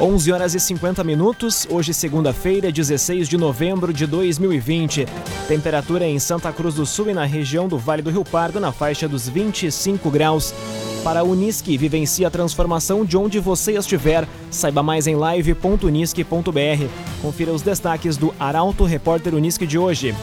11 0.00 0.30
horas 0.30 0.54
e 0.54 0.60
50 0.60 1.02
minutos, 1.02 1.66
hoje 1.68 1.92
segunda-feira, 1.92 2.70
16 2.70 3.28
de 3.28 3.36
novembro 3.36 3.92
de 3.92 4.06
2020. 4.06 5.06
Temperatura 5.48 6.06
em 6.06 6.20
Santa 6.20 6.52
Cruz 6.52 6.76
do 6.76 6.86
Sul 6.86 7.10
e 7.10 7.12
na 7.12 7.24
região 7.24 7.66
do 7.66 7.76
Vale 7.76 8.00
do 8.00 8.10
Rio 8.10 8.24
Pardo 8.24 8.60
na 8.60 8.70
faixa 8.70 9.08
dos 9.08 9.28
25 9.28 10.08
graus. 10.08 10.54
Para 11.02 11.20
a 11.20 11.24
Unisque, 11.24 11.76
vivencie 11.76 12.24
a 12.24 12.30
transformação 12.30 13.04
de 13.04 13.16
onde 13.16 13.40
você 13.40 13.72
estiver. 13.72 14.28
Saiba 14.52 14.84
mais 14.84 15.08
em 15.08 15.16
live.unisque.br. 15.16 16.86
Confira 17.20 17.50
os 17.50 17.62
destaques 17.62 18.16
do 18.16 18.32
Arauto 18.38 18.84
Repórter 18.84 19.34
Unisque 19.34 19.66
de 19.66 19.78
hoje. 19.78 20.14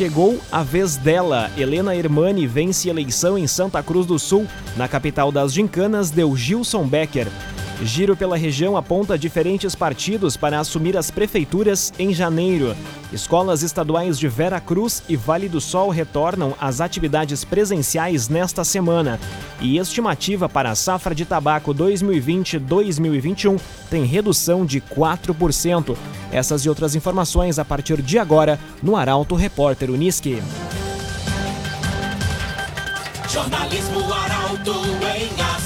Chegou 0.00 0.40
a 0.50 0.62
vez 0.62 0.96
dela. 0.96 1.50
Helena 1.58 1.94
Hermani 1.94 2.46
vence 2.46 2.88
eleição 2.88 3.36
em 3.36 3.46
Santa 3.46 3.82
Cruz 3.82 4.06
do 4.06 4.18
Sul. 4.18 4.46
Na 4.74 4.88
capital 4.88 5.30
das 5.30 5.52
gincanas, 5.52 6.10
deu 6.10 6.34
Gilson 6.34 6.88
Becker. 6.88 7.26
Giro 7.82 8.14
pela 8.14 8.36
região 8.36 8.76
aponta 8.76 9.18
diferentes 9.18 9.74
partidos 9.74 10.36
para 10.36 10.60
assumir 10.60 10.96
as 10.98 11.10
prefeituras 11.10 11.92
em 11.98 12.12
janeiro. 12.12 12.76
Escolas 13.10 13.62
estaduais 13.62 14.18
de 14.18 14.28
Vera 14.28 14.60
Cruz 14.60 15.02
e 15.08 15.16
Vale 15.16 15.48
do 15.48 15.60
Sol 15.60 15.88
retornam 15.88 16.54
às 16.60 16.80
atividades 16.80 17.42
presenciais 17.42 18.28
nesta 18.28 18.64
semana. 18.64 19.18
E 19.60 19.78
estimativa 19.78 20.48
para 20.48 20.70
a 20.70 20.74
safra 20.74 21.14
de 21.14 21.24
tabaco 21.24 21.74
2020-2021 21.74 23.58
tem 23.88 24.04
redução 24.04 24.66
de 24.66 24.80
4%. 24.80 25.96
Essas 26.30 26.66
e 26.66 26.68
outras 26.68 26.94
informações 26.94 27.58
a 27.58 27.64
partir 27.64 28.02
de 28.02 28.18
agora 28.18 28.58
no 28.82 28.94
Arauto 28.94 29.34
Repórter 29.34 29.90
Uniski. 29.90 30.42
Jornalismo 33.28 34.12
Arauto 34.12 34.74
em 35.16 35.40
ação. 35.40 35.59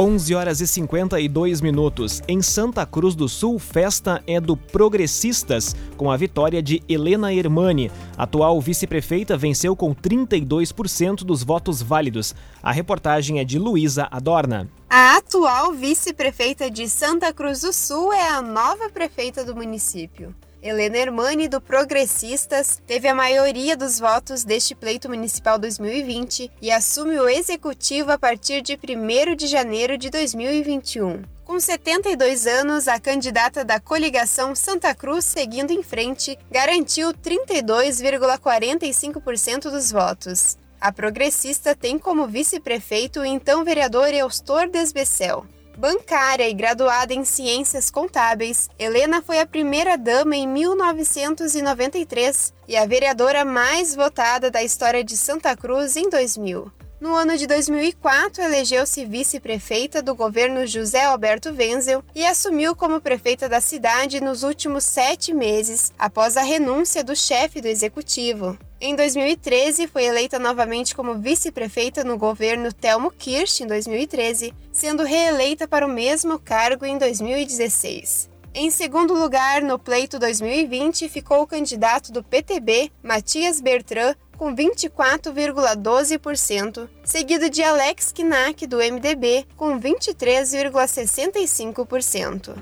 11 0.00 0.34
horas 0.34 0.62
e 0.62 0.66
52 0.66 1.60
minutos. 1.60 2.22
Em 2.26 2.40
Santa 2.40 2.86
Cruz 2.86 3.14
do 3.14 3.28
Sul, 3.28 3.58
festa 3.58 4.24
é 4.26 4.40
do 4.40 4.56
Progressistas, 4.56 5.76
com 5.94 6.10
a 6.10 6.16
vitória 6.16 6.62
de 6.62 6.82
Helena 6.88 7.34
Hermani. 7.34 7.92
Atual 8.16 8.58
vice-prefeita 8.62 9.36
venceu 9.36 9.76
com 9.76 9.94
32% 9.94 11.16
dos 11.16 11.42
votos 11.42 11.82
válidos. 11.82 12.34
A 12.62 12.72
reportagem 12.72 13.40
é 13.40 13.44
de 13.44 13.58
Luísa 13.58 14.08
Adorna. 14.10 14.70
A 14.88 15.18
atual 15.18 15.74
vice-prefeita 15.74 16.70
de 16.70 16.88
Santa 16.88 17.30
Cruz 17.30 17.60
do 17.60 17.70
Sul 17.70 18.10
é 18.10 18.26
a 18.26 18.40
nova 18.40 18.88
prefeita 18.88 19.44
do 19.44 19.54
município. 19.54 20.34
Helena 20.62 20.98
Hermani, 20.98 21.48
do 21.48 21.58
Progressistas, 21.58 22.82
teve 22.86 23.08
a 23.08 23.14
maioria 23.14 23.74
dos 23.74 23.98
votos 23.98 24.44
deste 24.44 24.74
pleito 24.74 25.08
municipal 25.08 25.58
2020 25.58 26.52
e 26.60 26.70
assume 26.70 27.18
o 27.18 27.26
executivo 27.26 28.12
a 28.12 28.18
partir 28.18 28.60
de 28.60 28.74
1 28.74 29.36
de 29.36 29.46
janeiro 29.46 29.96
de 29.96 30.10
2021. 30.10 31.22
Com 31.46 31.58
72 31.58 32.46
anos, 32.46 32.88
a 32.88 33.00
candidata 33.00 33.64
da 33.64 33.80
coligação 33.80 34.54
Santa 34.54 34.94
Cruz 34.94 35.24
seguindo 35.24 35.70
em 35.70 35.82
frente 35.82 36.38
garantiu 36.50 37.14
32,45% 37.14 39.70
dos 39.70 39.90
votos. 39.90 40.58
A 40.78 40.92
progressista 40.92 41.74
tem 41.74 41.98
como 41.98 42.26
vice-prefeito 42.26 43.20
o 43.20 43.24
então 43.24 43.64
vereador 43.64 44.12
Eustor 44.12 44.68
Desbecel. 44.68 45.46
Bancária 45.80 46.46
e 46.46 46.52
graduada 46.52 47.14
em 47.14 47.24
Ciências 47.24 47.88
Contábeis, 47.88 48.68
Helena 48.78 49.22
foi 49.22 49.40
a 49.40 49.46
primeira 49.46 49.96
dama 49.96 50.36
em 50.36 50.46
1993 50.46 52.52
e 52.68 52.76
a 52.76 52.84
vereadora 52.84 53.46
mais 53.46 53.94
votada 53.94 54.50
da 54.50 54.62
história 54.62 55.02
de 55.02 55.16
Santa 55.16 55.56
Cruz 55.56 55.96
em 55.96 56.10
2000. 56.10 56.70
No 57.00 57.14
ano 57.14 57.38
de 57.38 57.46
2004, 57.46 58.44
elegeu-se 58.44 59.06
vice-prefeita 59.06 60.02
do 60.02 60.14
governo 60.14 60.66
José 60.66 61.02
Alberto 61.02 61.48
Wenzel 61.48 62.04
e 62.14 62.26
assumiu 62.26 62.76
como 62.76 63.00
prefeita 63.00 63.48
da 63.48 63.58
cidade 63.58 64.20
nos 64.20 64.42
últimos 64.42 64.84
sete 64.84 65.32
meses, 65.32 65.94
após 65.98 66.36
a 66.36 66.42
renúncia 66.42 67.02
do 67.02 67.16
chefe 67.16 67.58
do 67.58 67.68
executivo. 67.68 68.58
Em 68.78 68.94
2013, 68.94 69.86
foi 69.86 70.04
eleita 70.04 70.38
novamente 70.38 70.94
como 70.94 71.14
vice-prefeita 71.14 72.04
no 72.04 72.18
governo 72.18 72.70
Telmo 72.70 73.10
Kirsch 73.10 73.62
em 73.62 73.66
2013, 73.66 74.52
sendo 74.72 75.04
reeleita 75.04 75.68
para 75.68 75.86
o 75.86 75.90
mesmo 75.90 76.38
cargo 76.38 76.84
em 76.84 76.98
2016. 76.98 78.28
Em 78.52 78.68
segundo 78.70 79.14
lugar, 79.14 79.62
no 79.62 79.78
pleito 79.78 80.18
2020, 80.18 81.08
ficou 81.08 81.42
o 81.42 81.46
candidato 81.46 82.10
do 82.10 82.20
PTB, 82.22 82.90
Matias 83.02 83.60
Bertrand, 83.60 84.14
com 84.36 84.56
24,12%, 84.56 86.88
seguido 87.04 87.48
de 87.48 87.62
Alex 87.62 88.12
Knack, 88.12 88.66
do 88.66 88.78
MDB, 88.78 89.46
com 89.56 89.78
23,65%. 89.78 92.56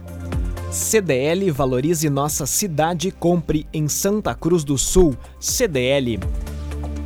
CDL 0.71 1.51
valorize 1.51 2.11
nossa 2.11 2.45
cidade 2.45 3.11
compre 3.11 3.67
em 3.73 3.89
Santa 3.89 4.35
Cruz 4.35 4.63
do 4.65 4.77
Sul. 4.77 5.17
CDL. 5.41 6.21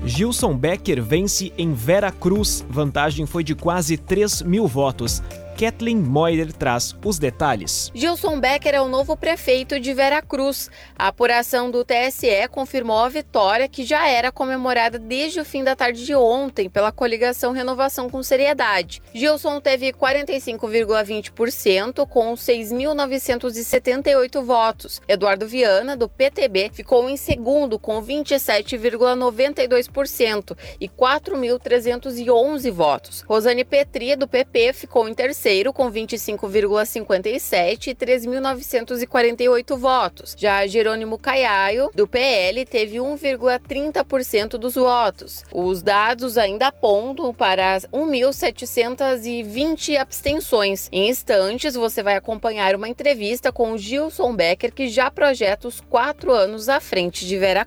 Gilson 0.04 0.56
Becker 0.56 1.00
vence 1.00 1.52
em 1.56 1.72
Vera 1.72 2.10
Cruz. 2.10 2.64
Vantagem 2.68 3.24
foi 3.24 3.44
de 3.44 3.54
quase 3.54 3.96
3 3.96 4.42
mil 4.42 4.66
votos. 4.66 5.22
Kathleen 5.58 5.98
Moyer 5.98 6.52
traz 6.52 6.94
os 7.04 7.18
detalhes. 7.18 7.90
Gilson 7.94 8.38
Becker 8.40 8.74
é 8.74 8.80
o 8.80 8.88
novo 8.88 9.14
prefeito 9.16 9.78
de 9.78 9.92
Veracruz. 9.92 10.70
A 10.98 11.08
apuração 11.08 11.70
do 11.70 11.84
TSE 11.84 12.48
confirmou 12.50 12.96
a 12.98 13.08
vitória 13.08 13.68
que 13.68 13.84
já 13.84 14.08
era 14.08 14.32
comemorada 14.32 14.98
desde 14.98 15.38
o 15.40 15.44
fim 15.44 15.62
da 15.62 15.76
tarde 15.76 16.04
de 16.04 16.14
ontem 16.14 16.70
pela 16.70 16.90
coligação 16.90 17.52
Renovação 17.52 18.08
com 18.08 18.22
Seriedade. 18.22 19.02
Gilson 19.14 19.60
teve 19.60 19.92
45,20% 19.92 22.08
com 22.08 22.32
6.978 22.34 24.42
votos. 24.42 25.02
Eduardo 25.06 25.46
Viana, 25.46 25.94
do 25.96 26.08
PTB, 26.08 26.70
ficou 26.72 27.10
em 27.10 27.16
segundo 27.16 27.78
com 27.78 28.02
27,92% 28.02 30.56
e 30.80 30.88
4.311 30.88 32.70
votos. 32.70 33.22
Rosane 33.28 33.64
Petri, 33.64 34.16
do 34.16 34.26
PP, 34.26 34.72
ficou 34.72 35.06
em 35.08 35.14
terceiro 35.14 35.41
terceiro 35.42 35.72
com 35.72 35.90
25,57 35.90 37.88
e 37.88 37.94
3.948 37.96 39.76
votos. 39.76 40.36
Já 40.38 40.64
Jerônimo 40.68 41.18
Caiaio, 41.18 41.90
do 41.94 42.06
PL, 42.06 42.64
teve 42.64 42.98
1,30% 42.98 44.50
dos 44.50 44.76
votos. 44.76 45.42
Os 45.52 45.82
dados 45.82 46.38
ainda 46.38 46.68
apontam 46.68 47.34
para 47.34 47.80
1.720 47.80 49.96
abstenções. 49.96 50.88
Em 50.92 51.08
instantes, 51.08 51.74
você 51.74 52.04
vai 52.04 52.14
acompanhar 52.14 52.76
uma 52.76 52.88
entrevista 52.88 53.50
com 53.50 53.72
o 53.72 53.78
Gilson 53.78 54.36
Becker, 54.36 54.72
que 54.72 54.88
já 54.88 55.10
projeta 55.10 55.66
os 55.66 55.80
quatro 55.80 56.30
anos 56.30 56.68
à 56.68 56.78
frente 56.78 57.26
de 57.26 57.36
Vera 57.36 57.64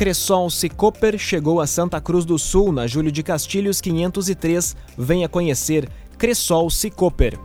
Cruz. 0.00 0.10
Cressol 0.10 0.48
Cicoper 0.48 1.18
chegou 1.18 1.60
a 1.60 1.66
Santa 1.66 2.00
Cruz 2.00 2.24
do 2.24 2.38
Sul 2.38 2.72
na 2.72 2.86
Júlio 2.86 3.12
de 3.12 3.22
Castilhos 3.22 3.82
503. 3.82 4.74
Venha 4.96 5.28
conhecer 5.28 5.90
Cressol 6.16 6.70
Cicoper. 6.70 7.38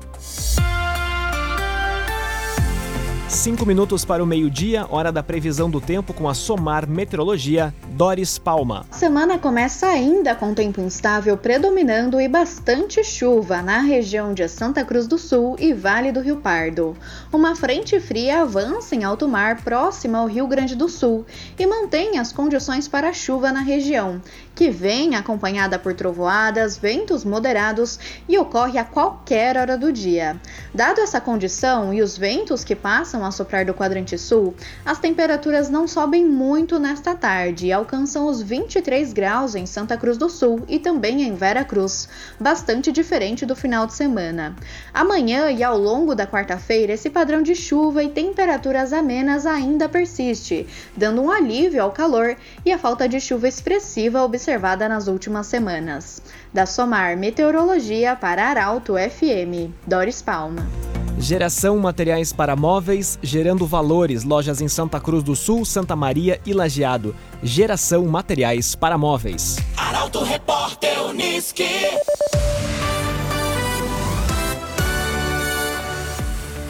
Cinco 3.28 3.66
minutos 3.66 4.06
para 4.06 4.24
o 4.24 4.26
meio-dia, 4.26 4.86
hora 4.88 5.12
da 5.12 5.24
previsão 5.24 5.68
do 5.68 5.82
tempo 5.82 6.14
com 6.14 6.30
a 6.30 6.34
Somar 6.36 6.88
Meteorologia, 6.88 7.74
Doris 7.90 8.38
Palma. 8.38 8.86
A 8.92 8.94
semana 8.94 9.40
começa 9.40 9.88
ainda 9.88 10.36
com 10.36 10.54
tempo 10.54 10.80
instável 10.80 11.36
predominando 11.36 12.22
e 12.22 12.28
bastante 12.28 13.04
chuva 13.04 13.64
na 13.64 13.80
região 13.80 14.32
de 14.32 14.48
Santa 14.48 14.86
Cruz 14.86 15.08
do 15.08 15.18
Sul 15.18 15.56
e 15.60 15.74
Vale 15.74 16.12
do 16.12 16.22
Rio 16.22 16.38
Pardo. 16.38 16.96
Uma 17.34 17.56
frente 17.56 18.00
fria 18.00 18.44
avança 18.44 18.96
em 18.96 19.04
alto 19.04 19.28
mar 19.28 19.64
próxima 19.64 20.20
ao 20.20 20.28
Rio 20.28 20.46
Grande 20.46 20.76
do 20.76 20.88
Sul 20.88 21.26
e 21.58 21.66
mantém 21.66 22.20
as 22.20 22.32
condições 22.32 22.88
para 22.88 23.12
chuva 23.12 23.52
na 23.52 23.62
região, 23.62 24.22
que 24.54 24.70
vem 24.70 25.16
acompanhada 25.16 25.80
por 25.80 25.96
trovoadas, 25.96 26.78
ventos 26.78 27.26
moderados 27.26 28.00
e 28.30 28.38
ocorre 28.38 28.78
a 28.78 28.86
qualquer 28.86 29.58
hora 29.58 29.76
do 29.78 29.92
dia. 29.92 30.40
Dado 30.74 31.02
essa 31.02 31.20
condição 31.20 31.92
e 31.92 32.04
os 32.04 32.18
ventos 32.18 32.64
que 32.64 32.76
passam 32.76 33.25
a 33.26 33.32
soprar 33.32 33.66
do 33.66 33.74
quadrante 33.74 34.18
sul, 34.18 34.56
as 34.86 35.00
temperaturas 35.00 35.70
não 35.70 35.88
sobem 35.88 36.26
muito 36.26 36.80
nesta 36.80 37.16
tarde 37.16 37.68
e 37.68 37.74
alcançam 37.74 38.28
os 38.28 38.42
23 38.42 39.12
graus 39.14 39.56
em 39.56 39.66
Santa 39.66 39.98
Cruz 39.98 40.18
do 40.18 40.30
Sul 40.30 40.64
e 40.68 40.80
também 40.80 41.24
em 41.24 41.36
Vera 41.36 41.64
Cruz, 41.64 42.08
bastante 42.40 42.92
diferente 42.92 43.46
do 43.46 43.56
final 43.56 43.86
de 43.88 43.94
semana. 43.94 44.56
Amanhã 44.94 45.52
e 45.52 45.64
ao 45.64 45.78
longo 45.78 46.16
da 46.16 46.28
quarta-feira, 46.28 46.94
esse 46.94 47.10
padrão 47.10 47.42
de 47.42 47.56
chuva 47.56 48.04
e 48.04 48.10
temperaturas 48.10 48.94
amenas 48.94 49.46
ainda 49.46 49.90
persiste, 49.90 50.68
dando 50.96 51.22
um 51.22 51.32
alívio 51.32 51.82
ao 51.82 51.92
calor 51.92 52.36
e 52.64 52.72
a 52.72 52.78
falta 52.78 53.08
de 53.08 53.20
chuva 53.20 53.48
expressiva 53.48 54.24
observada 54.24 54.88
nas 54.88 55.08
últimas 55.08 55.48
semanas. 55.48 56.22
Da 56.54 56.66
Somar 56.66 57.18
Meteorologia 57.18 58.16
para 58.16 58.48
Arauto 58.48 58.94
FM, 58.94 59.74
Doris 59.86 60.22
Palma. 60.22 60.95
Geração 61.18 61.80
Materiais 61.80 62.34
para 62.34 62.56
Móveis, 62.56 63.18
gerando 63.24 63.66
valores. 63.66 64.24
Lojas 64.24 64.62
em 64.62 64.68
Santa 64.68 65.00
Cruz 65.00 65.24
do 65.24 65.36
Sul, 65.36 65.64
Santa 65.64 65.96
Maria 65.96 66.40
e 66.46 66.54
Lajeado. 66.54 67.16
Geração 67.42 68.06
Materiais 68.06 68.76
para 68.76 68.98
Móveis. 68.98 69.56
Arauto 69.78 70.24
Repórter 70.24 71.02
Uniski. 71.04 71.64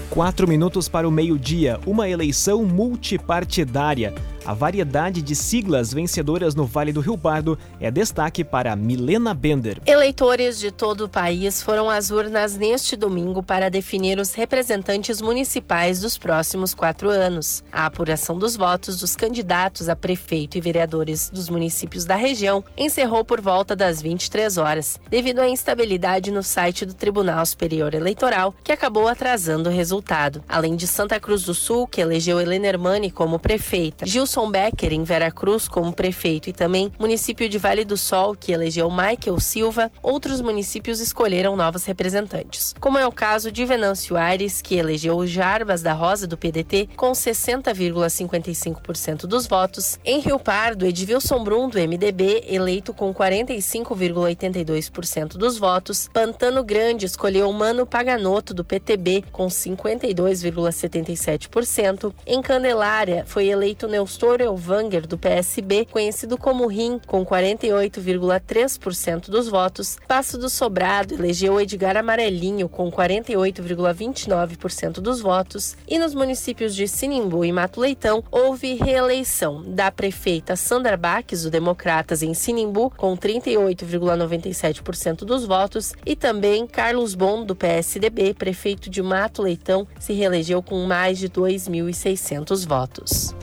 Quatro 0.10 0.48
minutos 0.48 0.88
para 0.88 1.06
o 1.06 1.12
meio-dia, 1.12 1.78
uma 1.86 2.08
eleição 2.08 2.64
multipartidária. 2.64 4.14
A 4.46 4.54
variedade 4.54 5.24
de 5.24 5.36
siglas 5.36 5.92
vencedoras 5.92 6.54
no 6.54 6.66
Vale 6.66 6.94
do 6.94 7.02
Rio 7.02 7.18
Pardo 7.18 7.58
é 7.80 7.90
destaque 7.90 8.44
para 8.44 8.76
Milena 8.76 9.34
Bender. 9.34 9.82
Eleitores 9.88 10.60
de 10.60 10.70
todo 10.70 11.06
o 11.06 11.10
país 11.10 11.64
foram 11.64 11.90
às 11.90 12.12
urnas 12.12 12.56
neste 12.56 12.96
domingo 12.96 13.42
para 13.42 13.72
definir 13.72 14.20
os 14.20 14.36
representantes 14.36 15.20
municipais 15.20 16.00
dos 16.00 16.16
próximos 16.16 16.76
quatro 16.76 17.10
anos. 17.10 17.64
A 17.72 17.88
apuração 17.88 18.38
dos 18.38 18.56
votos 18.56 19.00
dos 19.00 19.16
candidatos 19.16 19.90
a 19.90 19.96
prefeito 19.96 20.60
e 20.60 20.62
vereadores 20.62 21.32
dos 21.32 21.50
municípios 21.50 22.06
da 22.06 22.16
região 22.16 22.64
encerrou 22.78 23.26
por 23.26 23.42
volta 23.42 23.76
das 23.76 24.00
23 24.00 24.60
horas, 24.60 25.00
devido 25.10 25.40
à 25.40 25.50
instabilidade 25.50 26.30
no 26.30 26.44
site 26.44 26.86
do 26.86 26.94
Tribunal 26.94 27.44
Superior 27.48 27.96
Eleitoral, 27.96 28.54
que 28.64 28.72
acabou 28.72 29.08
atrasando 29.08 29.72
o 29.72 29.74
resultado. 29.74 30.44
Além 30.48 30.76
de 30.76 30.86
Santa 30.86 31.20
Cruz 31.20 31.42
do 31.42 31.56
Sul, 31.56 31.88
que 31.88 32.00
elegeu 32.00 32.40
Helena 32.40 32.68
Hermani 32.68 33.10
como 33.10 33.40
prefeita, 33.40 34.06
Gilson 34.06 34.35
Wilson 34.36 34.52
Becker, 34.52 34.92
em 34.92 35.06
Veracruz, 35.06 35.70
como 35.70 35.94
prefeito, 35.94 36.50
e 36.50 36.54
também 36.54 36.92
município 37.00 37.48
de 37.48 37.58
Vale 37.58 37.86
do 37.86 37.96
Sol, 37.96 38.36
que 38.36 38.52
elegeu 38.52 38.92
Michael 38.92 39.40
Silva, 39.40 39.90
outros 40.04 40.42
municípios 40.42 41.00
escolheram 41.00 41.56
novos 41.56 41.86
representantes. 41.86 42.76
Como 42.82 42.98
é 42.98 43.08
o 43.08 43.14
caso 43.14 43.50
de 43.50 43.64
Venâncio 43.64 44.18
Aires, 44.18 44.62
que 44.62 44.76
elegeu 44.76 45.26
Jarbas 45.26 45.82
da 45.82 45.94
Rosa, 45.94 46.28
do 46.28 46.38
PDT, 46.38 46.90
com 46.98 47.14
60,55% 47.14 49.26
dos 49.26 49.48
votos. 49.48 49.98
Em 50.04 50.20
Rio 50.20 50.38
Pardo, 50.38 50.86
Edvilson 50.86 51.42
Brum, 51.42 51.70
do 51.70 51.80
MDB, 51.80 52.44
eleito 52.50 52.94
com 52.94 53.14
45,82% 53.14 55.38
dos 55.38 55.58
votos. 55.58 56.10
Pantano 56.12 56.62
Grande 56.62 57.06
escolheu 57.06 57.50
Mano 57.54 57.86
Paganoto, 57.86 58.54
do 58.54 58.66
PTB, 58.66 59.24
com 59.32 59.48
52,77%. 59.48 62.14
Em 62.28 62.42
Candelária, 62.42 63.24
foi 63.26 63.48
eleito 63.48 63.88
Neustor 63.88 64.25
Nestor 64.26 64.42
Elvanger, 64.42 65.06
do 65.06 65.20
PSB, 65.20 65.86
conhecido 65.86 66.36
como 66.36 66.66
RIM, 66.66 67.00
com 67.06 67.24
48,3% 67.24 69.30
dos 69.30 69.48
votos. 69.48 70.00
Passo 70.08 70.40
do 70.40 70.50
Sobrado 70.50 71.14
elegeu 71.14 71.62
Edgar 71.62 71.96
Amarelinho, 71.96 72.68
com 72.68 72.92
48,29% 72.92 74.94
dos 74.94 75.22
votos. 75.22 75.78
E 75.88 76.00
nos 76.00 76.16
municípios 76.16 76.76
de 76.76 76.88
Sinimbu 76.88 77.46
e 77.46 77.52
Mato 77.52 77.80
Leitão, 77.80 78.24
houve 78.32 78.74
reeleição 78.74 79.62
da 79.62 79.92
prefeita 79.92 80.56
Sandra 80.56 80.98
Baques, 80.98 81.44
do 81.44 81.52
Democratas, 81.52 82.24
em 82.24 82.34
Sinimbu, 82.34 82.92
com 82.98 83.16
38,97% 83.16 85.18
dos 85.18 85.46
votos. 85.46 85.94
E 86.04 86.16
também 86.16 86.66
Carlos 86.66 87.14
Bom, 87.14 87.46
do 87.46 87.56
PSDB, 87.56 88.34
prefeito 88.34 88.90
de 88.90 89.04
Mato 89.04 89.44
Leitão, 89.44 89.88
se 90.00 90.14
reelegeu 90.14 90.64
com 90.64 90.84
mais 90.86 91.20
de 91.20 91.30
2.600 91.30 92.68
votos. 92.68 93.36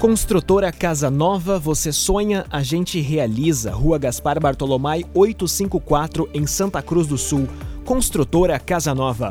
Construtora 0.00 0.72
Casa 0.72 1.10
Nova, 1.10 1.58
você 1.58 1.92
sonha, 1.92 2.46
a 2.50 2.62
gente 2.62 2.98
realiza. 3.02 3.70
Rua 3.70 3.98
Gaspar 3.98 4.40
Bartolomai 4.40 5.04
854 5.12 6.26
em 6.32 6.46
Santa 6.46 6.80
Cruz 6.80 7.06
do 7.06 7.18
Sul. 7.18 7.46
Construtora 7.84 8.58
Casa 8.58 8.94
Nova. 8.94 9.30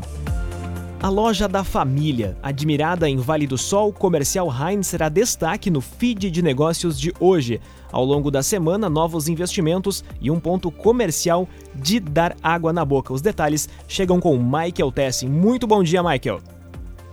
A 1.02 1.10
loja 1.10 1.48
da 1.48 1.64
família, 1.64 2.38
admirada 2.44 3.10
em 3.10 3.18
Vale 3.18 3.48
do 3.48 3.58
Sol, 3.58 3.92
Comercial 3.92 4.48
Heinz 4.48 4.86
será 4.86 5.10
destaque 5.10 5.72
no 5.72 5.82
feed 5.82 6.30
de 6.30 6.42
negócios 6.44 7.00
de 7.00 7.12
hoje. 7.20 7.60
Ao 7.92 8.06
longo 8.06 8.30
da 8.30 8.44
semana, 8.44 8.88
novos 8.88 9.28
investimentos 9.28 10.04
e 10.22 10.30
um 10.30 10.40
ponto 10.40 10.70
comercial 10.70 11.50
de 11.74 12.00
dar 12.00 12.36
água 12.44 12.72
na 12.72 12.86
boca. 12.86 13.12
Os 13.12 13.24
detalhes 13.24 13.68
chegam 13.88 14.20
com 14.20 14.38
Michael 14.38 14.92
Tessin. 14.92 15.30
Muito 15.30 15.66
bom 15.66 15.82
dia, 15.82 16.04
Michael. 16.04 16.59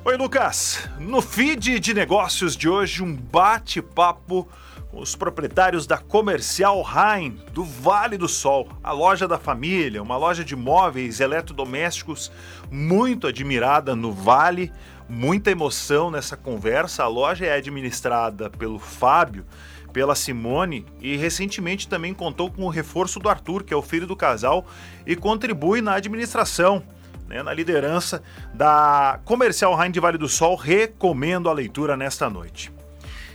Oi, 0.06 0.16
Lucas. 0.16 0.88
No 1.00 1.20
feed 1.20 1.80
de 1.80 1.92
negócios 1.92 2.56
de 2.56 2.68
hoje, 2.68 3.02
um 3.02 3.12
bate-papo 3.12 4.48
com 4.88 5.00
os 5.00 5.16
proprietários 5.16 5.84
da 5.84 5.98
Comercial 5.98 6.80
Rain, 6.80 7.40
do 7.52 7.64
Vale 7.64 8.16
do 8.16 8.28
Sol, 8.28 8.68
a 8.84 8.92
loja 8.92 9.26
da 9.26 9.36
família, 9.36 10.00
uma 10.00 10.16
loja 10.16 10.44
de 10.44 10.54
móveis 10.54 11.18
eletrodomésticos 11.18 12.30
muito 12.70 13.26
admirada 13.26 13.96
no 13.96 14.12
Vale. 14.12 14.72
Muita 15.08 15.50
emoção 15.50 16.08
nessa 16.08 16.36
conversa. 16.36 17.02
A 17.02 17.08
loja 17.08 17.44
é 17.44 17.56
administrada 17.56 18.48
pelo 18.48 18.78
Fábio, 18.78 19.44
pela 19.92 20.14
Simone 20.14 20.86
e 21.00 21.16
recentemente 21.16 21.88
também 21.88 22.14
contou 22.14 22.48
com 22.48 22.62
o 22.62 22.70
reforço 22.70 23.18
do 23.18 23.28
Arthur, 23.28 23.64
que 23.64 23.74
é 23.74 23.76
o 23.76 23.82
filho 23.82 24.06
do 24.06 24.14
casal, 24.14 24.66
e 25.04 25.16
contribui 25.16 25.80
na 25.80 25.94
administração 25.94 26.84
né, 27.28 27.42
na 27.42 27.52
liderança 27.52 28.22
da 28.54 29.20
Comercial 29.24 29.76
de 29.90 30.00
Vale 30.00 30.18
do 30.18 30.28
Sol, 30.28 30.56
recomendo 30.56 31.48
a 31.48 31.52
leitura 31.52 31.96
nesta 31.96 32.30
noite. 32.30 32.72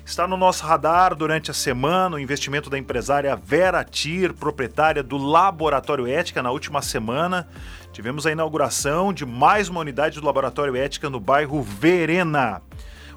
Está 0.05 0.27
no 0.27 0.35
nosso 0.35 0.65
radar 0.65 1.15
durante 1.15 1.51
a 1.51 1.53
semana 1.53 2.15
o 2.15 2.19
investimento 2.19 2.69
da 2.69 2.77
empresária 2.77 3.35
Vera 3.35 3.83
Tir, 3.83 4.33
proprietária 4.33 5.03
do 5.03 5.17
Laboratório 5.17 6.07
Ética, 6.07 6.41
na 6.41 6.51
última 6.51 6.81
semana. 6.81 7.47
Tivemos 7.93 8.25
a 8.25 8.31
inauguração 8.31 9.13
de 9.13 9.25
mais 9.25 9.69
uma 9.69 9.79
unidade 9.79 10.19
do 10.19 10.25
Laboratório 10.25 10.75
Ética 10.75 11.09
no 11.09 11.19
bairro 11.19 11.61
Verena 11.61 12.61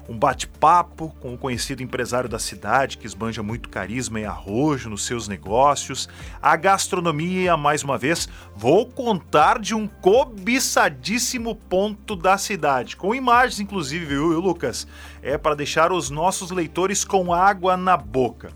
um 0.07 0.17
bate-papo 0.17 1.15
com 1.19 1.33
o 1.33 1.37
conhecido 1.37 1.81
empresário 1.81 2.29
da 2.29 2.37
cidade 2.37 2.97
que 2.97 3.07
esbanja 3.07 3.41
muito 3.41 3.69
carisma 3.69 4.19
e 4.19 4.25
arrojo 4.25 4.89
nos 4.89 5.05
seus 5.05 5.27
negócios, 5.27 6.07
a 6.41 6.55
gastronomia, 6.55 7.57
mais 7.57 7.83
uma 7.83 7.97
vez, 7.97 8.29
vou 8.55 8.85
contar 8.85 9.59
de 9.59 9.73
um 9.73 9.87
cobiçadíssimo 9.87 11.55
ponto 11.55 12.15
da 12.15 12.37
cidade, 12.37 12.95
com 12.95 13.15
imagens 13.15 13.59
inclusive, 13.59 14.05
viu, 14.05 14.39
Lucas? 14.39 14.87
É 15.21 15.37
para 15.37 15.55
deixar 15.55 15.91
os 15.91 16.09
nossos 16.09 16.51
leitores 16.51 17.03
com 17.03 17.33
água 17.33 17.75
na 17.75 17.97
boca. 17.97 18.51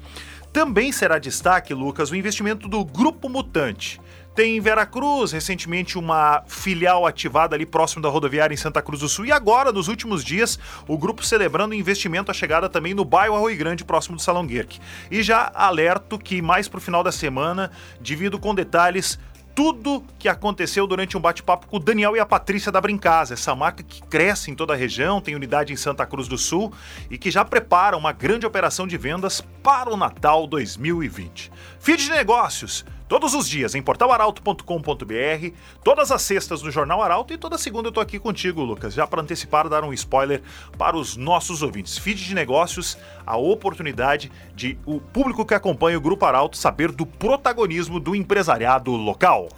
Também 0.54 0.92
será 0.92 1.20
destaque, 1.20 1.74
Lucas, 1.74 2.10
o 2.12 2.16
investimento 2.16 2.68
do 2.68 2.84
Grupo 2.84 3.30
Mutante 3.30 4.02
tem 4.36 4.58
em 4.58 4.62
Veracruz, 4.62 5.32
recentemente 5.32 5.98
uma 5.98 6.44
filial 6.48 7.06
ativada 7.06 7.56
ali 7.56 7.66
próximo 7.66 8.02
da 8.02 8.10
rodoviária 8.10 8.54
em 8.54 8.58
Santa 8.58 8.82
Cruz 8.82 9.02
do 9.02 9.10
Sul. 9.10 9.26
E 9.26 9.32
agora, 9.32 9.72
nos 9.72 9.88
últimos 9.88 10.24
dias, 10.24 10.58
o 10.88 10.98
grupo 10.98 11.26
celebrando 11.26 11.74
investimento, 11.74 12.32
a 12.32 12.34
chegada 12.34 12.70
também 12.70 12.94
no 12.94 13.04
bairro 13.04 13.36
Arroio 13.36 13.58
Grande, 13.58 13.84
próximo 13.84 14.16
do 14.16 14.22
Salão 14.22 14.46
Guerque. 14.46 14.80
E 15.12 15.22
já 15.22 15.52
alerto 15.54 16.18
que 16.18 16.42
mais 16.42 16.68
para 16.68 16.78
o 16.78 16.82
final 16.82 17.04
da 17.04 17.12
semana, 17.12 17.72
divido 18.02 18.40
com 18.40 18.56
detalhes 18.56 19.20
tudo 19.60 20.06
que 20.18 20.30
aconteceu 20.30 20.88
durante 20.88 21.18
um 21.18 21.20
bate-papo 21.20 21.68
com 21.68 21.76
o 21.76 21.80
Daniel 21.80 22.16
e 22.16 22.20
a 22.22 22.26
Patrícia 22.26 22.72
da 22.72 22.80
Brincasa, 22.80 23.34
essa 23.34 23.54
marca 23.54 23.84
que 23.84 24.02
cresce 24.04 24.50
em 24.50 24.56
toda 24.56 24.74
a 24.74 24.78
região, 24.78 25.20
tem 25.20 25.36
unidade 25.36 25.74
em 25.74 25.76
Santa 25.76 26.06
Cruz 26.06 26.30
do 26.30 26.38
Sul 26.38 26.72
e 27.10 27.18
que 27.18 27.30
já 27.30 27.44
prepara 27.44 27.98
uma 27.98 28.14
grande 28.14 28.46
operação 28.46 28.88
de 28.88 28.98
vendas 28.98 29.42
para 29.62 29.94
o 29.94 29.98
Natal 29.98 30.48
2020. 30.48 31.52
Feed 31.78 32.06
de 32.06 32.10
negócios 32.12 32.86
Todos 33.10 33.34
os 33.34 33.50
dias 33.50 33.74
em 33.74 33.82
portalaralto.com.br, 33.82 35.56
todas 35.84 36.12
as 36.12 36.22
sextas 36.22 36.62
no 36.62 36.70
Jornal 36.70 37.02
Arauto 37.02 37.34
e 37.34 37.40
toda 37.40 37.58
segunda 37.58 37.88
eu 37.88 37.92
tô 37.92 38.00
aqui 38.00 38.20
contigo, 38.20 38.62
Lucas, 38.62 38.94
já 38.94 39.08
para 39.08 39.24
antecipar 39.24 39.68
dar 39.68 39.84
um 39.84 39.92
spoiler 39.92 40.44
para 40.78 40.96
os 40.96 41.18
nossos 41.18 41.64
ouvintes. 41.64 41.98
Feed 41.98 42.24
de 42.24 42.36
negócios, 42.36 43.00
a 43.26 43.36
oportunidade 43.36 44.32
de 44.56 44.78
o 44.86 45.02
público 45.02 45.44
que 45.44 45.56
acompanha 45.56 45.98
o 45.98 46.02
Grupo 46.02 46.24
Arauto 46.24 46.56
saber 46.56 46.92
do 46.92 47.04
protagonismo 47.04 48.00
do 48.00 48.16
empresariado 48.16 48.92
local. 48.92 49.50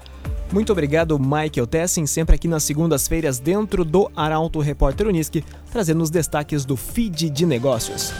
Muito 0.53 0.71
obrigado, 0.71 1.19
Michael 1.19 1.67
Tessin, 1.67 2.05
sempre 2.05 2.35
aqui 2.35 2.47
nas 2.47 2.63
segundas-feiras 2.63 3.37
dentro 3.37 3.83
do 3.83 4.09
Arauto 4.15 4.59
Repórter 4.59 5.07
Unisque, 5.07 5.43
trazendo 5.69 6.01
os 6.01 6.09
destaques 6.09 6.63
do 6.63 6.77
feed 6.77 7.29
de 7.29 7.45
negócios. 7.45 8.13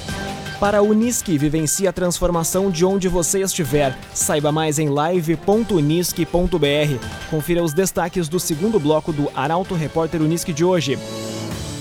Para 0.62 0.77
a 0.77 0.82
Unisque, 0.84 1.39
vivencie 1.39 1.88
a 1.88 1.91
transformação 1.91 2.70
de 2.70 2.86
onde 2.86 3.08
você 3.08 3.41
estiver. 3.41 3.98
Saiba 4.13 4.51
mais 4.51 4.77
em 4.77 4.89
live.unisque.br. 4.89 7.06
Confira 7.32 7.63
os 7.63 7.74
destaques 7.74 8.30
do 8.30 8.39
segundo 8.39 8.80
bloco 8.80 9.12
do 9.12 9.27
Arauto 9.34 9.74
Repórter 9.74 10.22
Unisque 10.22 10.53
de 10.53 10.63
hoje. 10.63 11.00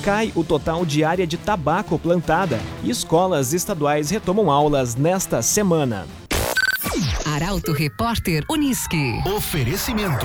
Cai 0.03 0.33
o 0.35 0.43
total 0.43 0.87
de 0.87 1.05
área 1.05 1.27
de 1.27 1.37
tabaco 1.37 1.99
plantada 1.99 2.59
e 2.83 2.89
escolas 2.89 3.53
estaduais 3.53 4.09
retomam 4.09 4.51
aulas 4.51 4.97
nesta 4.97 5.43
semana. 5.43 6.07
Arauto 7.27 7.75
Repórter 7.75 8.47
Unisque. 8.49 9.21
Oferecimento. 9.27 10.25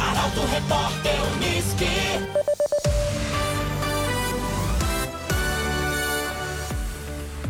Arauto 0.00 0.40
Repórter 0.52 1.14
Unisque. 1.36 1.86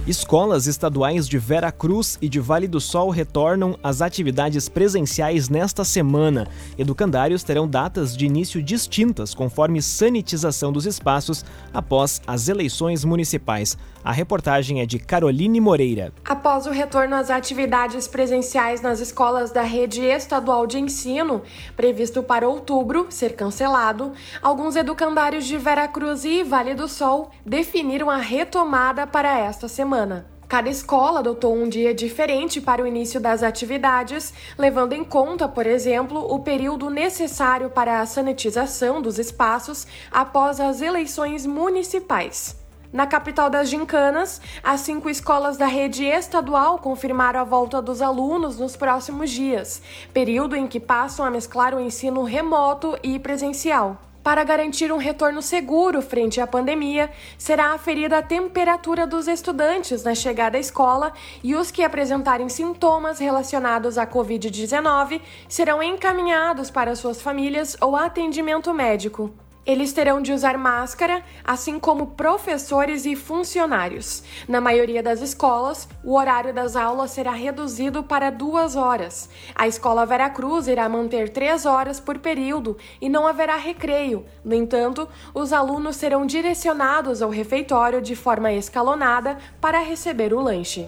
Escolas 0.06 0.68
estaduais 0.68 1.26
de 1.26 1.36
Vera 1.36 1.72
Cruz 1.72 2.16
e 2.22 2.28
de 2.28 2.38
Vale 2.38 2.68
do 2.68 2.80
Sol 2.80 3.10
retornam 3.10 3.76
às 3.82 4.00
atividades 4.00 4.68
presenciais 4.68 5.48
nesta 5.48 5.82
semana. 5.82 6.46
Educandários 6.78 7.42
terão 7.42 7.66
datas 7.66 8.16
de 8.16 8.24
início 8.24 8.62
distintas 8.62 9.34
conforme 9.34 9.82
sanitização 9.82 10.70
dos 10.70 10.86
espaços 10.86 11.44
após 11.74 12.22
as 12.24 12.48
eleições 12.48 13.04
municipais. 13.04 13.76
A 14.06 14.12
reportagem 14.12 14.80
é 14.80 14.86
de 14.86 15.00
Caroline 15.00 15.60
Moreira. 15.60 16.12
Após 16.24 16.64
o 16.68 16.70
retorno 16.70 17.16
às 17.16 17.28
atividades 17.28 18.06
presenciais 18.06 18.80
nas 18.80 19.00
escolas 19.00 19.50
da 19.50 19.62
rede 19.62 20.00
estadual 20.00 20.64
de 20.64 20.78
ensino, 20.78 21.42
previsto 21.74 22.22
para 22.22 22.48
outubro 22.48 23.08
ser 23.10 23.34
cancelado, 23.34 24.12
alguns 24.40 24.76
educandários 24.76 25.44
de 25.44 25.58
Vera 25.58 25.88
Cruz 25.88 26.24
e 26.24 26.44
Vale 26.44 26.72
do 26.72 26.86
Sol 26.86 27.32
definiram 27.44 28.08
a 28.08 28.18
retomada 28.18 29.08
para 29.08 29.40
esta 29.40 29.66
semana. 29.66 30.24
Cada 30.46 30.70
escola 30.70 31.18
adotou 31.18 31.52
um 31.52 31.68
dia 31.68 31.92
diferente 31.92 32.60
para 32.60 32.84
o 32.84 32.86
início 32.86 33.20
das 33.20 33.42
atividades, 33.42 34.32
levando 34.56 34.92
em 34.92 35.02
conta, 35.02 35.48
por 35.48 35.66
exemplo, 35.66 36.32
o 36.32 36.38
período 36.38 36.90
necessário 36.90 37.70
para 37.70 38.00
a 38.00 38.06
sanitização 38.06 39.02
dos 39.02 39.18
espaços 39.18 39.84
após 40.12 40.60
as 40.60 40.80
eleições 40.80 41.44
municipais. 41.44 42.64
Na 42.96 43.06
capital 43.06 43.50
das 43.50 43.68
gincanas, 43.68 44.40
as 44.64 44.80
cinco 44.80 45.10
escolas 45.10 45.58
da 45.58 45.66
rede 45.66 46.06
estadual 46.06 46.78
confirmaram 46.78 47.38
a 47.38 47.44
volta 47.44 47.82
dos 47.82 48.00
alunos 48.00 48.58
nos 48.58 48.74
próximos 48.74 49.30
dias, 49.30 49.82
período 50.14 50.56
em 50.56 50.66
que 50.66 50.80
passam 50.80 51.22
a 51.22 51.30
mesclar 51.30 51.74
o 51.74 51.78
ensino 51.78 52.22
remoto 52.22 52.98
e 53.02 53.18
presencial. 53.18 53.98
Para 54.24 54.42
garantir 54.44 54.90
um 54.90 54.96
retorno 54.96 55.42
seguro 55.42 56.00
frente 56.00 56.40
à 56.40 56.46
pandemia, 56.46 57.10
será 57.36 57.74
aferida 57.74 58.16
a 58.16 58.22
temperatura 58.22 59.06
dos 59.06 59.28
estudantes 59.28 60.02
na 60.02 60.14
chegada 60.14 60.56
à 60.56 60.60
escola 60.60 61.12
e 61.44 61.54
os 61.54 61.70
que 61.70 61.84
apresentarem 61.84 62.48
sintomas 62.48 63.18
relacionados 63.18 63.98
à 63.98 64.06
Covid-19 64.06 65.20
serão 65.50 65.82
encaminhados 65.82 66.70
para 66.70 66.96
suas 66.96 67.20
famílias 67.20 67.76
ou 67.78 67.94
atendimento 67.94 68.72
médico. 68.72 69.34
Eles 69.66 69.92
terão 69.92 70.22
de 70.22 70.32
usar 70.32 70.56
máscara, 70.56 71.22
assim 71.44 71.80
como 71.80 72.08
professores 72.08 73.04
e 73.04 73.16
funcionários. 73.16 74.22
Na 74.46 74.60
maioria 74.60 75.02
das 75.02 75.20
escolas, 75.20 75.88
o 76.04 76.14
horário 76.14 76.54
das 76.54 76.76
aulas 76.76 77.10
será 77.10 77.32
reduzido 77.32 78.04
para 78.04 78.30
duas 78.30 78.76
horas. 78.76 79.28
A 79.56 79.66
escola 79.66 80.06
Veracruz 80.06 80.68
irá 80.68 80.88
manter 80.88 81.30
três 81.30 81.66
horas 81.66 81.98
por 81.98 82.18
período 82.18 82.76
e 83.00 83.08
não 83.08 83.26
haverá 83.26 83.56
recreio. 83.56 84.24
No 84.44 84.54
entanto, 84.54 85.08
os 85.34 85.52
alunos 85.52 85.96
serão 85.96 86.24
direcionados 86.24 87.20
ao 87.20 87.30
refeitório 87.30 88.00
de 88.00 88.14
forma 88.14 88.52
escalonada 88.52 89.36
para 89.60 89.80
receber 89.80 90.32
o 90.32 90.40
lanche. 90.40 90.86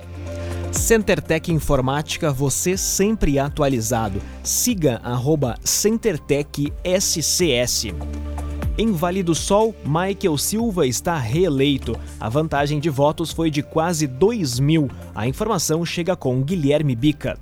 CenterTech 0.71 1.53
Informática, 1.53 2.31
você 2.31 2.77
sempre 2.77 3.39
atualizado. 3.39 4.21
Siga 4.45 5.01
arroba 5.03 5.57
CenterTech 5.65 6.73
SCS. 6.85 7.87
Em 8.81 8.93
Vale 8.93 9.25
do 9.25 9.35
Sol, 9.35 9.75
Michael 9.85 10.39
Silva 10.39 10.87
está 10.87 11.19
reeleito. 11.19 11.99
A 12.21 12.29
vantagem 12.29 12.79
de 12.79 12.89
votos 12.89 13.33
foi 13.33 13.51
de 13.51 13.61
quase 13.61 14.07
2 14.07 14.61
mil. 14.61 14.89
A 15.13 15.27
informação 15.27 15.85
chega 15.85 16.15
com 16.15 16.41
Guilherme 16.45 16.95
Bica. 16.95 17.37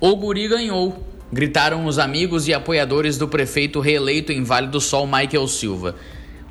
O 0.00 0.14
Guri 0.14 0.46
ganhou. 0.46 1.04
Gritaram 1.32 1.86
os 1.86 1.98
amigos 1.98 2.46
e 2.46 2.54
apoiadores 2.54 3.18
do 3.18 3.26
prefeito 3.26 3.80
reeleito 3.80 4.30
em 4.30 4.44
Vale 4.44 4.68
do 4.68 4.80
Sol, 4.80 5.08
Michael 5.08 5.48
Silva. 5.48 5.96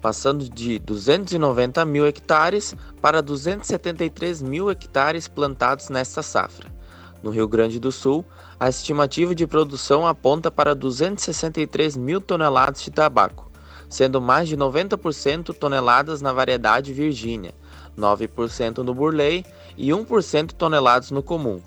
passando 0.00 0.48
de 0.48 0.78
290 0.78 1.84
mil 1.84 2.06
hectares 2.06 2.74
para 3.00 3.22
273 3.22 4.42
mil 4.42 4.70
hectares 4.70 5.26
plantados 5.26 5.88
nesta 5.88 6.22
safra. 6.22 6.74
No 7.22 7.30
Rio 7.30 7.48
Grande 7.48 7.80
do 7.80 7.90
Sul, 7.90 8.24
a 8.60 8.68
estimativa 8.68 9.34
de 9.34 9.46
produção 9.46 10.06
aponta 10.06 10.50
para 10.50 10.74
263 10.74 11.96
mil 11.96 12.20
toneladas 12.20 12.82
de 12.82 12.90
tabaco, 12.90 13.45
sendo 13.88 14.20
mais 14.20 14.48
de 14.48 14.56
90% 14.56 15.54
toneladas 15.54 16.20
na 16.20 16.32
variedade 16.32 16.92
Virgínia, 16.92 17.54
9% 17.96 18.78
no 18.78 18.92
Burley 18.94 19.44
e 19.76 19.90
1% 19.90 20.52
toneladas 20.52 21.10
no 21.10 21.22
comum. 21.22 21.60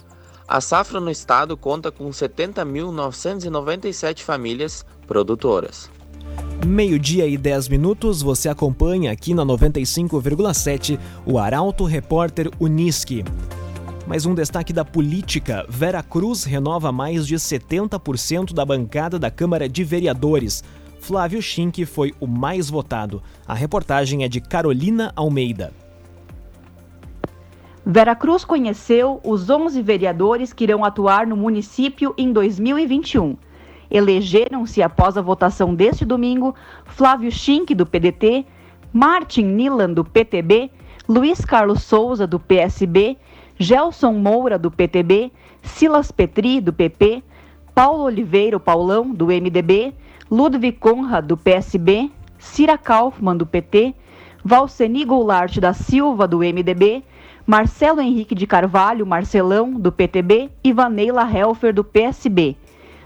A 0.47 0.61
safra 0.61 0.99
no 0.99 1.11
estado 1.11 1.55
conta 1.55 1.91
com 1.91 2.09
70.997 2.09 4.21
famílias 4.21 4.83
produtoras. 5.05 5.91
Meio-dia 6.65 7.27
e 7.27 7.38
10 7.38 7.69
minutos, 7.69 8.21
você 8.21 8.49
acompanha 8.49 9.11
aqui 9.11 9.33
na 9.33 9.45
95,7 9.45 10.99
o 11.25 11.38
Arauto 11.38 11.85
Repórter 11.85 12.49
Uniski. 12.59 13.23
Mais 14.05 14.25
um 14.25 14.33
destaque 14.33 14.73
da 14.73 14.83
política: 14.83 15.65
Vera 15.69 16.01
Cruz 16.01 16.43
renova 16.43 16.91
mais 16.91 17.27
de 17.27 17.35
70% 17.35 18.53
da 18.53 18.65
bancada 18.65 19.19
da 19.19 19.29
Câmara 19.29 19.69
de 19.69 19.83
Vereadores. 19.83 20.63
Flávio 20.99 21.41
Schink 21.41 21.85
foi 21.85 22.13
o 22.19 22.27
mais 22.27 22.69
votado. 22.69 23.23
A 23.47 23.53
reportagem 23.53 24.23
é 24.23 24.27
de 24.27 24.39
Carolina 24.39 25.11
Almeida. 25.15 25.73
Veracruz 27.85 28.45
conheceu 28.45 29.19
os 29.23 29.49
11 29.49 29.81
vereadores 29.81 30.53
que 30.53 30.65
irão 30.65 30.85
atuar 30.85 31.25
no 31.25 31.35
município 31.35 32.13
em 32.17 32.31
2021. 32.31 33.35
Elegeram-se 33.89 34.83
após 34.83 35.17
a 35.17 35.21
votação 35.21 35.73
deste 35.73 36.05
domingo 36.05 36.53
Flávio 36.85 37.31
Schink, 37.31 37.73
do 37.73 37.85
PDT, 37.85 38.45
Martin 38.93 39.45
Nilan, 39.45 39.93
do 39.93 40.05
PTB, 40.05 40.69
Luiz 41.07 41.43
Carlos 41.43 41.81
Souza, 41.81 42.27
do 42.27 42.39
PSB, 42.39 43.17
Gelson 43.57 44.13
Moura, 44.13 44.59
do 44.59 44.69
PTB, 44.69 45.31
Silas 45.63 46.11
Petri, 46.11 46.61
do 46.61 46.71
PP, 46.71 47.23
Paulo 47.73 48.03
Oliveira, 48.03 48.59
Paulão, 48.59 49.11
do 49.11 49.27
MDB, 49.27 49.95
Ludwig 50.31 50.74
Conrad, 50.74 51.25
do 51.25 51.36
PSB, 51.36 52.12
Cira 52.38 52.77
Kaufmann, 52.77 53.36
do 53.36 53.48
PT, 53.48 53.95
Valceni 54.45 55.03
Goulart 55.03 55.57
da 55.57 55.74
Silva, 55.74 56.27
do 56.27 56.39
MDB, 56.39 57.03
Marcelo 57.48 58.00
Henrique 58.00 58.36
de 58.36 58.45
Carvalho, 58.45 59.07
Marcelão, 59.07 59.74
do 59.74 59.91
PTB, 59.91 60.51
e 60.63 60.71
Vaneila 60.71 61.27
Helfer, 61.27 61.74
do 61.74 61.83
PSB. 61.83 62.55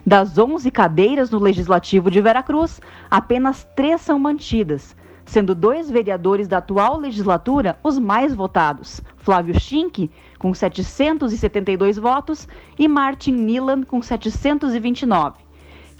Das 0.05 0.37
11 0.37 0.69
cadeiras 0.69 1.31
no 1.31 1.39
Legislativo 1.39 2.11
de 2.11 2.19
Veracruz, 2.19 2.81
apenas 3.09 3.65
três 3.73 4.01
são 4.01 4.19
mantidas, 4.19 4.93
sendo 5.23 5.55
dois 5.55 5.89
vereadores 5.89 6.45
da 6.45 6.57
atual 6.57 6.97
legislatura 6.97 7.79
os 7.81 7.97
mais 7.97 8.35
votados: 8.35 8.99
Flávio 9.15 9.57
Schink, 9.57 10.11
com 10.37 10.53
772 10.53 11.97
votos, 11.97 12.49
e 12.77 12.85
Martin 12.85 13.31
Nilan, 13.31 13.83
com 13.83 14.01
729. 14.01 15.42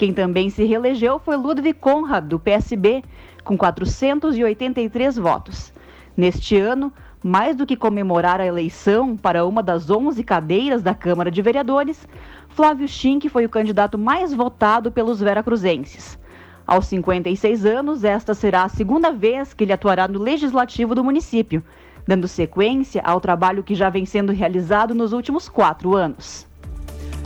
Quem 0.04 0.12
também 0.12 0.50
se 0.50 0.66
reelegeu 0.66 1.18
foi 1.18 1.38
Ludwig 1.38 1.72
Conrad, 1.76 2.26
do 2.26 2.38
PSB, 2.38 3.06
com 3.42 3.58
483 3.58 5.16
votos. 5.16 5.72
Neste 6.18 6.58
ano, 6.58 6.92
mais 7.24 7.56
do 7.56 7.66
que 7.66 7.78
comemorar 7.78 8.42
a 8.42 8.46
eleição 8.46 9.16
para 9.16 9.46
uma 9.46 9.64
das 9.64 9.90
11 9.90 10.22
cadeiras 10.26 10.84
da 10.84 10.94
Câmara 10.94 11.32
de 11.32 11.42
Vereadores, 11.42 12.06
Flávio 12.50 12.86
Schink 12.86 13.30
foi 13.30 13.46
o 13.46 13.50
candidato 13.50 13.98
mais 13.98 14.34
votado 14.34 14.92
pelos 14.92 15.22
veracruzenses. 15.22 16.20
Aos 16.68 16.88
56 16.88 17.66
anos, 17.66 18.04
esta 18.04 18.34
será 18.34 18.66
a 18.66 18.70
segunda 18.70 19.10
vez 19.10 19.54
que 19.54 19.64
ele 19.64 19.72
atuará 19.72 20.06
no 20.06 20.20
legislativo 20.20 20.94
do 20.94 21.02
município, 21.02 21.64
dando 22.06 22.28
sequência 22.28 23.02
ao 23.06 23.22
trabalho 23.22 23.64
que 23.64 23.74
já 23.74 23.90
vem 23.90 24.06
sendo 24.06 24.34
realizado 24.34 24.94
nos 24.94 25.14
últimos 25.14 25.48
quatro 25.48 25.96
anos. 25.96 26.46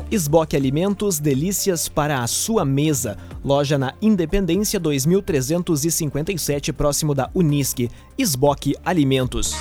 Esboque 0.09 0.55
Alimentos, 0.55 1.19
delícias 1.19 1.89
para 1.89 2.23
a 2.23 2.27
sua 2.27 2.63
mesa. 2.63 3.17
Loja 3.43 3.77
na 3.77 3.93
Independência 4.01 4.79
2357, 4.79 6.71
próximo 6.73 7.13
da 7.13 7.29
Unisque. 7.33 7.89
Esboque 8.17 8.75
Alimentos. 8.85 9.55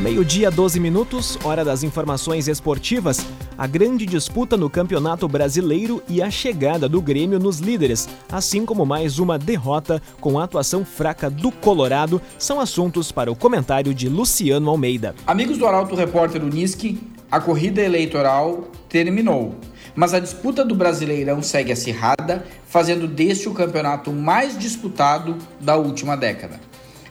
Meio-dia, 0.00 0.48
12 0.48 0.78
minutos, 0.78 1.36
hora 1.42 1.64
das 1.64 1.82
informações 1.82 2.46
esportivas. 2.46 3.18
A 3.58 3.66
grande 3.66 4.06
disputa 4.06 4.56
no 4.56 4.70
Campeonato 4.70 5.26
Brasileiro 5.26 6.00
e 6.08 6.22
a 6.22 6.30
chegada 6.30 6.88
do 6.88 7.02
Grêmio 7.02 7.40
nos 7.40 7.58
líderes, 7.58 8.08
assim 8.30 8.64
como 8.64 8.86
mais 8.86 9.18
uma 9.18 9.36
derrota 9.36 10.00
com 10.20 10.38
a 10.38 10.44
atuação 10.44 10.84
fraca 10.84 11.28
do 11.28 11.50
Colorado, 11.50 12.22
são 12.38 12.60
assuntos 12.60 13.10
para 13.10 13.32
o 13.32 13.34
comentário 13.34 13.92
de 13.92 14.08
Luciano 14.08 14.70
Almeida. 14.70 15.16
Amigos 15.26 15.58
do 15.58 15.66
Arauto 15.66 15.96
Repórter 15.96 16.44
Uniski, 16.44 17.00
a 17.28 17.40
corrida 17.40 17.82
eleitoral 17.82 18.68
terminou. 18.88 19.56
Mas 19.96 20.14
a 20.14 20.20
disputa 20.20 20.64
do 20.64 20.76
Brasileirão 20.76 21.42
segue 21.42 21.72
acirrada, 21.72 22.46
fazendo 22.68 23.08
deste 23.08 23.48
o 23.48 23.52
campeonato 23.52 24.12
mais 24.12 24.56
disputado 24.56 25.36
da 25.60 25.76
última 25.76 26.16
década. 26.16 26.60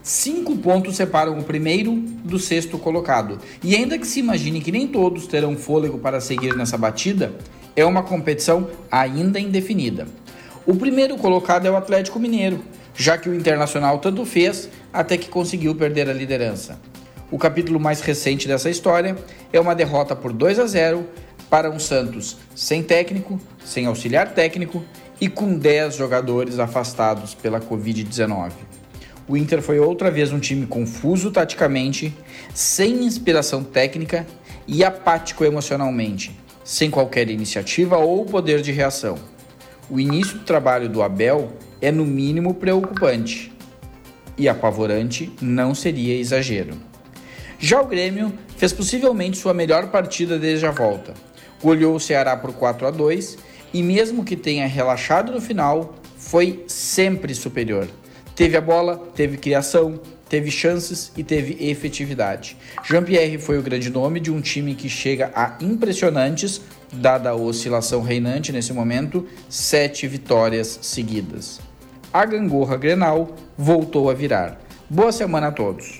Cinco 0.07 0.55
pontos 0.55 0.95
separam 0.95 1.37
o 1.37 1.43
primeiro 1.43 1.91
do 2.23 2.39
sexto 2.39 2.77
colocado. 2.77 3.39
E 3.61 3.75
ainda 3.75 3.97
que 3.97 4.07
se 4.07 4.21
imagine 4.21 4.61
que 4.61 4.71
nem 4.71 4.87
todos 4.87 5.27
terão 5.27 5.57
fôlego 5.57 5.97
para 5.97 6.21
seguir 6.21 6.55
nessa 6.55 6.77
batida, 6.77 7.33
é 7.75 7.83
uma 7.83 8.01
competição 8.01 8.69
ainda 8.89 9.37
indefinida. 9.37 10.07
O 10.65 10.77
primeiro 10.77 11.17
colocado 11.17 11.65
é 11.65 11.69
o 11.69 11.75
Atlético 11.75 12.21
Mineiro, 12.21 12.61
já 12.95 13.17
que 13.17 13.27
o 13.27 13.35
Internacional 13.35 13.99
tanto 13.99 14.23
fez 14.23 14.69
até 14.93 15.17
que 15.17 15.27
conseguiu 15.27 15.75
perder 15.75 16.09
a 16.09 16.13
liderança. 16.13 16.79
O 17.29 17.37
capítulo 17.37 17.77
mais 17.77 17.99
recente 17.99 18.47
dessa 18.47 18.69
história 18.69 19.17
é 19.51 19.59
uma 19.59 19.75
derrota 19.75 20.15
por 20.15 20.31
2 20.31 20.57
a 20.57 20.67
0 20.67 21.05
para 21.49 21.69
um 21.69 21.79
Santos 21.79 22.37
sem 22.55 22.81
técnico, 22.81 23.37
sem 23.65 23.87
auxiliar 23.87 24.33
técnico 24.33 24.85
e 25.19 25.27
com 25.27 25.53
10 25.57 25.97
jogadores 25.97 26.59
afastados 26.59 27.35
pela 27.35 27.59
Covid-19 27.59 28.76
o 29.27 29.35
Inter 29.35 29.61
foi 29.61 29.77
outra 29.77 30.09
vez 30.09 30.31
um 30.31 30.39
time 30.39 30.65
confuso 30.65 31.31
taticamente, 31.31 32.15
sem 32.53 33.03
inspiração 33.03 33.61
técnica 33.61 34.25
e 34.65 34.85
apático 34.85 35.43
emocionalmente, 35.43 36.31
sem 36.63 36.89
qualquer 36.89 37.29
iniciativa 37.29 37.97
ou 37.97 38.25
poder 38.25 38.61
de 38.61 38.71
reação. 38.71 39.17
O 39.89 39.99
início 39.99 40.37
do 40.37 40.45
trabalho 40.45 40.87
do 40.87 41.01
Abel 41.03 41.51
é 41.81 41.91
no 41.91 42.05
mínimo 42.05 42.53
preocupante 42.53 43.51
e 44.37 44.47
apavorante 44.47 45.29
não 45.41 45.75
seria 45.75 46.15
exagero. 46.15 46.75
Já 47.59 47.81
o 47.81 47.87
Grêmio 47.87 48.31
fez 48.55 48.71
possivelmente 48.71 49.37
sua 49.37 49.53
melhor 49.53 49.87
partida 49.87 50.39
desde 50.39 50.65
a 50.65 50.71
volta. 50.71 51.13
Goleou 51.61 51.95
o 51.95 51.99
Ceará 51.99 52.37
por 52.37 52.53
4 52.53 52.87
a 52.87 52.91
2 52.91 53.37
e 53.73 53.83
mesmo 53.83 54.23
que 54.23 54.37
tenha 54.37 54.67
relaxado 54.67 55.33
no 55.33 55.41
final, 55.41 55.95
foi 56.17 56.63
sempre 56.67 57.35
superior 57.35 57.87
Teve 58.37 58.55
a 58.55 58.61
bola, 58.61 59.01
teve 59.15 59.35
criação, 59.35 59.99
teve 60.29 60.51
chances 60.51 61.11
e 61.17 61.23
teve 61.23 61.57
efetividade. 61.59 62.55
Jean-Pierre 62.85 63.39
foi 63.39 63.57
o 63.57 63.63
grande 63.63 63.89
nome 63.89 64.19
de 64.19 64.31
um 64.31 64.39
time 64.39 64.75
que 64.75 64.87
chega 64.87 65.31
a 65.33 65.57
impressionantes, 65.59 66.61
dada 66.93 67.31
a 67.31 67.35
oscilação 67.35 68.03
reinante 68.03 68.51
nesse 68.51 68.71
momento, 68.71 69.25
sete 69.49 70.07
vitórias 70.07 70.77
seguidas. 70.83 71.59
A 72.13 72.23
gangorra 72.25 72.77
Grenal 72.77 73.35
voltou 73.57 74.07
a 74.07 74.13
virar. 74.13 74.61
Boa 74.87 75.11
semana 75.11 75.47
a 75.47 75.51
todos. 75.51 75.99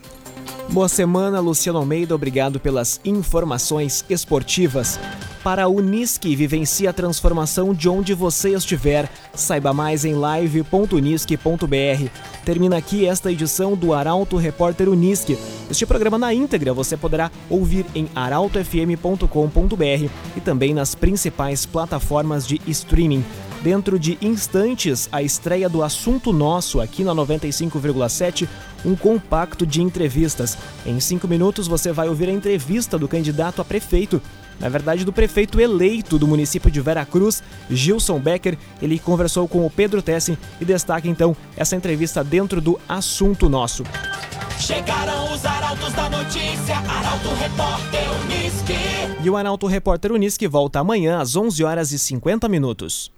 Boa 0.70 0.88
semana, 0.88 1.40
Luciano 1.40 1.80
Almeida. 1.80 2.14
Obrigado 2.14 2.60
pelas 2.60 3.02
informações 3.04 4.06
esportivas. 4.12 5.00
Para 5.44 5.64
a 5.64 5.68
Unisque, 5.68 6.36
vivencie 6.36 6.88
a 6.88 6.94
transformação 6.94 7.74
de 7.74 7.88
onde 7.88 8.14
você 8.14 8.50
estiver. 8.50 9.10
Saiba 9.34 9.74
mais 9.74 10.04
em 10.04 10.14
live.unisque.br. 10.14 12.10
Termina 12.44 12.78
aqui 12.78 13.06
esta 13.06 13.32
edição 13.32 13.76
do 13.76 13.94
Arauto 13.94 14.36
Repórter 14.38 14.90
Unisque. 14.90 15.38
Este 15.70 15.86
programa 15.86 16.18
na 16.18 16.34
íntegra 16.34 16.74
você 16.74 16.98
poderá 16.98 17.32
ouvir 17.50 17.86
em 17.94 18.10
arautofm.com.br 18.16 20.10
e 20.36 20.42
também 20.42 20.74
nas 20.74 20.96
principais 20.96 21.66
plataformas 21.66 22.48
de 22.48 22.60
streaming. 22.68 23.24
Dentro 23.62 23.98
de 23.98 24.18
instantes, 24.22 25.10
a 25.12 25.22
estreia 25.22 25.68
do 25.68 25.82
Assunto 25.82 26.32
Nosso 26.32 26.80
aqui 26.80 27.04
na 27.04 27.14
95,7, 27.14 28.48
um 28.86 28.96
compacto 28.96 29.66
de 29.66 29.82
entrevistas. 29.82 30.58
Em 30.86 31.00
cinco 31.00 31.28
minutos 31.28 31.68
você 31.68 31.92
vai 31.92 32.08
ouvir 32.08 32.30
a 32.30 32.32
entrevista 32.32 32.98
do 32.98 33.08
candidato 33.08 33.62
a 33.62 33.66
prefeito 33.66 34.22
na 34.60 34.70
verdade 34.70 35.06
do 35.06 35.14
prefeito 35.14 35.60
eleito 35.60 36.18
do 36.18 36.28
município 36.28 36.70
de 36.70 36.82
Veracruz, 36.82 37.44
Gilson 37.70 38.20
Becker. 38.20 38.58
Ele 38.82 39.00
conversou 39.00 39.48
com 39.48 39.66
o 39.66 39.70
Pedro 39.70 40.02
Tessin 40.02 40.38
e 40.60 40.66
destaca 40.66 41.08
então 41.08 41.36
essa 41.56 41.76
entrevista 41.76 42.24
dentro 42.24 42.60
do 42.62 42.80
assunto 42.88 43.50
nosso. 43.50 43.84
Chegaram 44.60 45.34
os 45.34 45.46
arautos 45.46 45.94
da 45.94 46.10
notícia, 46.10 46.76
Arauto 46.78 47.30
Repórter 47.36 48.12
Uniski. 48.24 49.24
E 49.24 49.30
o 49.30 49.38
Arauto 49.38 49.68
Repórter 49.68 50.12
Uniski 50.12 50.48
volta 50.48 50.80
amanhã 50.80 51.20
às 51.20 51.36
11 51.36 51.64
horas 51.64 51.92
e 51.92 52.00
50 52.00 52.50
minutos. 52.50 53.17